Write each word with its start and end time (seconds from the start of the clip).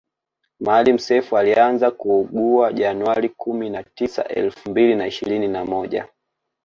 Maalim 0.59 0.97
Self 0.97 1.33
alianza 1.33 1.91
kuugua 1.91 2.73
january 2.73 3.29
kumi 3.29 3.69
na 3.69 3.83
tisa 3.83 4.27
elfu 4.27 4.69
mbili 4.69 4.95
na 4.95 5.07
ishirini 5.07 5.47
na 5.47 5.65
moja 5.65 6.07